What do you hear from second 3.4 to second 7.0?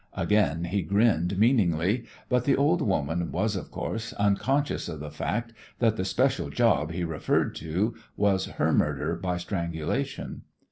of course, unconscious of the fact that the "special job"